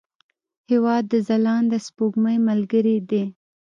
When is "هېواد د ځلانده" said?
0.69-1.77